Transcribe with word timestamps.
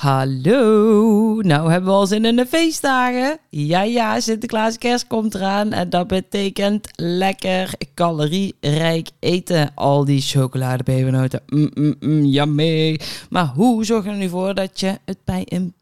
Hallo, 0.00 1.40
nou 1.40 1.70
hebben 1.70 1.90
we 1.90 1.96
al 1.96 2.06
zin 2.06 2.24
in 2.24 2.36
de 2.36 2.46
feestdagen. 2.46 3.38
Ja, 3.50 3.82
ja, 3.82 4.20
Sinterklaas 4.20 4.78
kerst 4.78 5.06
komt 5.06 5.34
eraan 5.34 5.72
en 5.72 5.90
dat 5.90 6.06
betekent 6.06 6.88
lekker 6.96 7.72
calorierijk 7.94 9.10
eten. 9.18 9.72
Al 9.74 10.04
die 10.04 10.20
chocoladepepernoten, 10.20 11.42
mm, 11.46 11.70
mm, 11.74 11.94
mm, 12.00 12.24
yummy. 12.24 13.00
Maar 13.30 13.46
hoe 13.46 13.84
zorg 13.84 14.04
je 14.04 14.10
er 14.10 14.16
nu 14.16 14.28
voor 14.28 14.54
dat 14.54 14.80
je 14.80 14.98
het 15.04 15.18
bij 15.24 15.42
een 15.44 15.74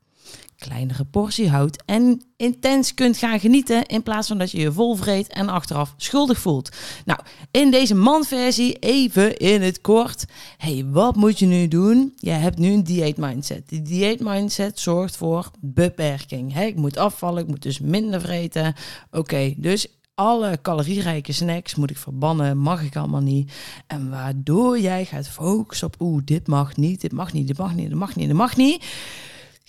kleinere 0.58 1.04
portie 1.04 1.48
houdt 1.48 1.82
en 1.84 2.22
intens 2.36 2.94
kunt 2.94 3.16
gaan 3.16 3.40
genieten 3.40 3.86
in 3.86 4.02
plaats 4.02 4.28
van 4.28 4.38
dat 4.38 4.50
je 4.50 4.58
je 4.58 4.72
vol 4.72 4.94
vreet 4.94 5.28
en 5.28 5.48
achteraf 5.48 5.94
schuldig 5.96 6.38
voelt. 6.38 6.76
Nou, 7.04 7.20
in 7.50 7.70
deze 7.70 7.94
mandversie 7.94 8.78
even 8.78 9.36
in 9.36 9.62
het 9.62 9.80
kort. 9.80 10.24
Hey, 10.56 10.84
wat 10.90 11.16
moet 11.16 11.38
je 11.38 11.46
nu 11.46 11.68
doen? 11.68 12.12
Je 12.16 12.30
hebt 12.30 12.58
nu 12.58 12.72
een 12.72 12.84
dieet 12.84 13.16
mindset. 13.16 13.68
Die 13.68 13.82
dieet 13.82 14.20
mindset 14.20 14.78
zorgt 14.78 15.16
voor 15.16 15.50
beperking. 15.60 16.52
Hey, 16.52 16.68
ik 16.68 16.76
moet 16.76 16.96
afvallen, 16.96 17.42
ik 17.42 17.48
moet 17.48 17.62
dus 17.62 17.78
minder 17.78 18.20
vreten. 18.20 18.74
Oké, 19.10 19.54
dus 19.56 19.86
alle 20.14 20.58
calorierijke 20.62 21.32
snacks 21.32 21.74
moet 21.74 21.90
ik 21.90 21.96
verbannen, 21.96 22.58
mag 22.58 22.82
ik 22.82 22.96
allemaal 22.96 23.20
niet. 23.20 23.52
En 23.86 24.10
waardoor 24.10 24.78
jij 24.78 25.04
gaat 25.04 25.28
focussen 25.28 25.86
op, 25.86 26.00
oeh, 26.00 26.22
dit 26.24 26.46
mag 26.46 26.76
niet, 26.76 27.00
dit 27.00 27.12
mag 27.12 27.32
niet, 27.32 27.46
dit 27.46 27.58
mag 27.58 27.74
niet, 27.74 27.88
dit 27.88 27.98
mag 27.98 28.16
niet, 28.16 28.26
dit 28.26 28.36
mag 28.36 28.56
niet 28.56 28.84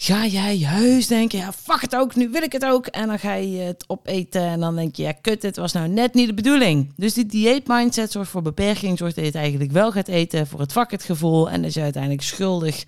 ga 0.02 0.26
jij 0.26 0.58
juist 0.58 1.10
denken, 1.10 1.40
ja, 1.40 1.52
fuck 1.52 1.82
het 1.82 1.96
ook, 1.96 2.16
nu 2.16 2.30
wil 2.30 2.42
ik 2.42 2.52
het 2.52 2.66
ook. 2.66 2.86
En 2.86 3.08
dan 3.08 3.20
ga 3.20 3.34
je 3.34 3.58
het 3.58 3.84
opeten 3.88 4.42
en 4.42 4.60
dan 4.60 4.76
denk 4.76 4.96
je, 4.96 5.04
ja, 5.04 5.12
kut, 5.12 5.42
het 5.42 5.56
was 5.56 5.74
nou 5.74 5.88
net 5.88 6.14
niet 6.14 6.28
de 6.28 6.34
bedoeling. 6.34 6.94
Dus 6.96 7.14
die 7.14 7.26
dieet 7.26 7.68
mindset 7.68 8.12
zorgt 8.12 8.30
voor 8.30 8.42
beperking, 8.42 8.98
zorgt 8.98 9.16
dat 9.16 9.24
je 9.24 9.32
het 9.32 9.40
eigenlijk 9.40 9.72
wel 9.72 9.92
gaat 9.92 10.08
eten, 10.08 10.48
voor 10.48 10.60
het 10.60 10.72
fuck 10.72 10.92
het 10.92 11.04
gevoel. 11.04 11.50
En 11.50 11.62
dat 11.62 11.74
je 11.74 11.82
uiteindelijk 11.82 12.24
schuldig 12.24 12.84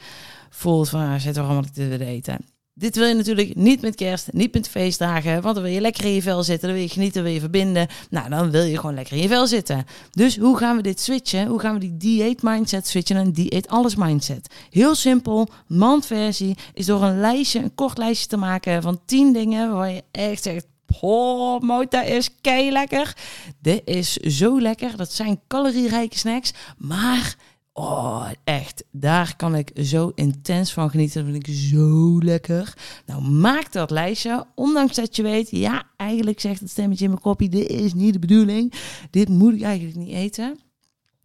voelt 0.49 0.89
van, 0.89 1.01
ah, 1.01 1.19
zit 1.19 1.33
toch 1.33 1.45
allemaal 1.45 1.63
te 1.73 1.87
willen 1.87 2.07
eten. 2.07 2.37
Dit 2.73 2.95
wil 2.95 3.07
je 3.07 3.13
natuurlijk 3.13 3.55
niet 3.55 3.81
met 3.81 3.95
kerst, 3.95 4.33
niet 4.33 4.53
met 4.53 4.69
feestdagen, 4.69 5.41
want 5.41 5.55
dan 5.55 5.63
wil 5.63 5.73
je 5.73 5.81
lekker 5.81 6.05
in 6.05 6.13
je 6.13 6.21
vel 6.21 6.43
zitten, 6.43 6.67
dan 6.67 6.77
wil 6.77 6.87
je 6.87 6.93
genieten, 6.93 7.23
wil 7.23 7.31
je 7.31 7.39
verbinden. 7.39 7.87
Nou, 8.09 8.29
dan 8.29 8.51
wil 8.51 8.63
je 8.63 8.75
gewoon 8.75 8.95
lekker 8.95 9.15
in 9.15 9.21
je 9.21 9.27
vel 9.27 9.47
zitten. 9.47 9.85
Dus 10.11 10.37
hoe 10.37 10.57
gaan 10.57 10.75
we 10.75 10.81
dit 10.81 10.99
switchen? 10.99 11.47
Hoe 11.47 11.59
gaan 11.59 11.73
we 11.73 11.79
die 11.79 11.97
dieet 11.97 12.43
mindset 12.43 12.87
switchen 12.87 13.15
naar 13.15 13.25
een 13.25 13.33
dieet 13.33 13.67
alles 13.67 13.95
mindset? 13.95 14.55
Heel 14.69 14.95
simpel, 14.95 15.47
mandversie 15.67 16.57
is 16.73 16.85
door 16.85 17.03
een 17.03 17.19
lijstje, 17.19 17.59
een 17.59 17.75
kort 17.75 17.97
lijstje 17.97 18.27
te 18.27 18.37
maken 18.37 18.81
van 18.81 19.01
10 19.05 19.33
dingen 19.33 19.73
waar 19.73 19.91
je 19.91 20.03
echt 20.11 20.43
zegt, 20.43 20.65
Oh, 20.99 21.61
Mota 21.61 22.01
is 22.01 22.29
kei 22.41 22.71
lekker. 22.71 23.15
Dit 23.61 23.81
is 23.85 24.13
zo 24.13 24.61
lekker. 24.61 24.97
Dat 24.97 25.11
zijn 25.11 25.41
calorierijke 25.47 26.17
snacks. 26.17 26.53
Maar 26.77 27.35
Oh, 27.73 28.29
echt. 28.43 28.83
Daar 28.91 29.35
kan 29.35 29.55
ik 29.55 29.71
zo 29.75 30.11
intens 30.15 30.73
van 30.73 30.89
genieten. 30.89 31.23
Dat 31.23 31.31
vind 31.33 31.47
ik 31.47 31.53
zo 31.55 32.19
lekker. 32.19 32.73
Nou, 33.05 33.21
maak 33.21 33.71
dat 33.71 33.91
lijstje. 33.91 34.45
Ondanks 34.55 34.95
dat 34.95 35.15
je 35.15 35.23
weet, 35.23 35.49
ja, 35.49 35.83
eigenlijk 35.97 36.39
zegt 36.39 36.59
het 36.59 36.69
stemmetje 36.69 37.03
in 37.03 37.09
mijn 37.09 37.21
kopje: 37.21 37.49
dit 37.49 37.67
is 37.67 37.93
niet 37.93 38.13
de 38.13 38.19
bedoeling. 38.19 38.73
Dit 39.09 39.29
moet 39.29 39.53
ik 39.53 39.61
eigenlijk 39.61 39.97
niet 39.97 40.13
eten. 40.15 40.59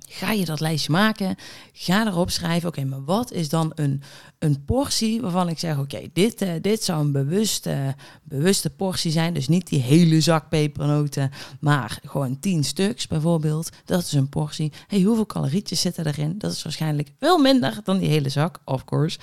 Ga 0.08 0.32
je 0.32 0.44
dat 0.44 0.60
lijstje 0.60 0.92
maken, 0.92 1.36
ga 1.72 2.06
erop 2.06 2.30
schrijven, 2.30 2.68
oké, 2.68 2.84
maar 2.84 3.04
wat 3.04 3.32
is 3.32 3.48
dan 3.48 3.72
een, 3.74 4.02
een 4.38 4.64
portie 4.64 5.20
waarvan 5.20 5.48
ik 5.48 5.58
zeg, 5.58 5.78
oké, 5.78 6.00
dit, 6.12 6.42
uh, 6.42 6.52
dit 6.60 6.82
zou 6.82 7.00
een 7.00 7.12
bewuste, 7.12 7.94
bewuste 8.22 8.70
portie 8.70 9.10
zijn. 9.10 9.34
Dus 9.34 9.48
niet 9.48 9.68
die 9.68 9.80
hele 9.80 10.20
zak 10.20 10.48
pepernoten, 10.48 11.30
maar 11.60 11.98
gewoon 12.04 12.40
10 12.40 12.64
stuks 12.64 13.06
bijvoorbeeld. 13.06 13.70
Dat 13.84 14.02
is 14.02 14.12
een 14.12 14.28
portie. 14.28 14.72
Hey, 14.86 15.00
hoeveel 15.02 15.26
calorietjes 15.26 15.80
zitten 15.80 16.06
erin? 16.06 16.38
Dat 16.38 16.52
is 16.52 16.62
waarschijnlijk 16.62 17.12
veel 17.18 17.38
minder 17.38 17.80
dan 17.84 17.98
die 17.98 18.08
hele 18.08 18.28
zak, 18.28 18.60
of 18.64 18.84
course. 18.84 19.18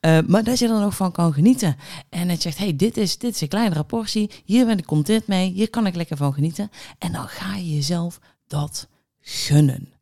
Uh, 0.00 0.18
maar 0.26 0.44
dat 0.44 0.58
je 0.58 0.68
er 0.68 0.80
nog 0.80 0.96
van 0.96 1.12
kan 1.12 1.32
genieten. 1.32 1.76
En 2.08 2.28
het 2.28 2.42
zegt, 2.42 2.58
hey, 2.58 2.76
dit 2.76 2.96
is, 2.96 3.18
dit 3.18 3.34
is 3.34 3.40
een 3.40 3.48
kleinere 3.48 3.84
portie. 3.84 4.30
Hier 4.44 4.66
ben 4.66 4.78
ik 4.78 4.86
content 4.86 5.26
mee. 5.26 5.52
Hier 5.52 5.70
kan 5.70 5.86
ik 5.86 5.94
lekker 5.94 6.16
van 6.16 6.34
genieten. 6.34 6.70
En 6.98 7.12
dan 7.12 7.28
ga 7.28 7.56
je 7.56 7.74
jezelf 7.74 8.20
dat 8.46 8.88
gunnen. 9.20 9.97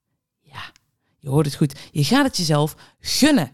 Je 1.27 1.33
hoort 1.33 1.47
het 1.47 1.55
goed. 1.55 1.79
Je 1.91 2.05
gaat 2.05 2.25
het 2.25 2.37
jezelf 2.37 2.77
gunnen. 3.01 3.51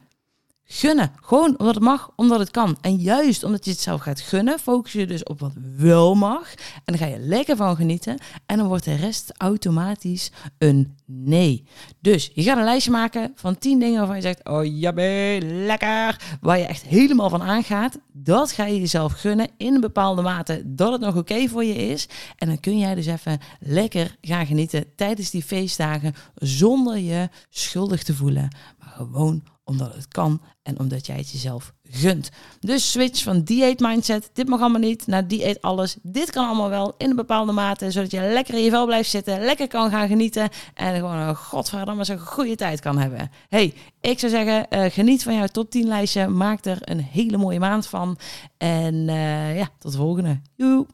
Gunnen. 0.74 1.12
Gewoon 1.20 1.58
omdat 1.58 1.74
het 1.74 1.84
mag, 1.84 2.10
omdat 2.16 2.38
het 2.38 2.50
kan. 2.50 2.76
En 2.80 2.96
juist 2.96 3.44
omdat 3.44 3.64
je 3.64 3.70
het 3.70 3.80
zelf 3.80 4.00
gaat 4.00 4.20
gunnen, 4.20 4.58
focus 4.58 4.92
je 4.92 5.06
dus 5.06 5.22
op 5.22 5.40
wat 5.40 5.52
wel 5.76 6.14
mag. 6.14 6.54
En 6.54 6.82
dan 6.84 6.98
ga 6.98 7.06
je 7.06 7.18
lekker 7.18 7.56
van 7.56 7.76
genieten. 7.76 8.18
En 8.46 8.58
dan 8.58 8.66
wordt 8.66 8.84
de 8.84 8.94
rest 8.94 9.32
automatisch 9.36 10.32
een 10.58 10.96
nee. 11.06 11.64
Dus 12.00 12.30
je 12.34 12.42
gaat 12.42 12.56
een 12.56 12.64
lijstje 12.64 12.90
maken 12.90 13.32
van 13.34 13.58
10 13.58 13.78
dingen 13.78 13.98
waarvan 13.98 14.16
je 14.16 14.22
zegt: 14.22 14.48
Oh 14.48 14.64
ja, 14.64 14.92
lekker. 15.40 16.20
Waar 16.40 16.58
je 16.58 16.66
echt 16.66 16.82
helemaal 16.82 17.30
van 17.30 17.42
aangaat. 17.42 17.98
Dat 18.12 18.52
ga 18.52 18.64
je 18.64 18.80
jezelf 18.80 19.12
gunnen 19.12 19.48
in 19.56 19.74
een 19.74 19.80
bepaalde 19.80 20.22
mate 20.22 20.62
dat 20.64 20.92
het 20.92 21.00
nog 21.00 21.16
oké 21.16 21.48
voor 21.48 21.64
je 21.64 21.74
is. 21.74 22.08
En 22.36 22.48
dan 22.48 22.60
kun 22.60 22.78
jij 22.78 22.94
dus 22.94 23.06
even 23.06 23.40
lekker 23.60 24.16
gaan 24.20 24.46
genieten 24.46 24.84
tijdens 24.96 25.30
die 25.30 25.42
feestdagen 25.42 26.14
zonder 26.34 26.98
je 26.98 27.28
schuldig 27.48 28.02
te 28.02 28.14
voelen. 28.14 28.48
Maar 28.78 28.92
gewoon 28.96 29.42
omdat 29.72 29.94
het 29.94 30.08
kan 30.08 30.40
en 30.62 30.78
omdat 30.78 31.06
jij 31.06 31.16
het 31.16 31.30
jezelf 31.30 31.72
gunt. 31.82 32.30
Dus 32.60 32.90
switch 32.90 33.22
van 33.22 33.42
dieet 33.42 33.80
mindset, 33.80 34.30
dit 34.32 34.48
mag 34.48 34.60
allemaal 34.60 34.80
niet, 34.80 35.06
naar 35.06 35.28
dieet 35.28 35.62
alles. 35.62 35.96
Dit 36.02 36.30
kan 36.30 36.46
allemaal 36.46 36.68
wel 36.68 36.94
in 36.98 37.10
een 37.10 37.16
bepaalde 37.16 37.52
mate, 37.52 37.90
zodat 37.90 38.10
je 38.10 38.20
lekker 38.20 38.54
in 38.54 38.62
je 38.62 38.70
vel 38.70 38.86
blijft 38.86 39.10
zitten, 39.10 39.40
lekker 39.40 39.68
kan 39.68 39.90
gaan 39.90 40.08
genieten 40.08 40.48
en 40.74 40.94
gewoon 40.94 41.16
een 41.16 41.36
godverdamme 41.36 42.04
zo'n 42.04 42.18
goede 42.18 42.54
tijd 42.54 42.80
kan 42.80 42.98
hebben. 42.98 43.30
Hey, 43.48 43.74
ik 44.00 44.18
zou 44.18 44.32
zeggen, 44.32 44.66
uh, 44.70 44.84
geniet 44.90 45.22
van 45.22 45.34
jouw 45.34 45.46
top 45.46 45.70
10 45.70 45.86
lijstje, 45.86 46.28
maak 46.28 46.64
er 46.64 46.78
een 46.80 47.00
hele 47.00 47.36
mooie 47.36 47.58
maand 47.58 47.86
van 47.86 48.18
en 48.58 48.94
uh, 48.94 49.56
ja, 49.56 49.68
tot 49.78 49.92
de 49.92 49.98
volgende. 49.98 50.40
Joe! 50.56 50.86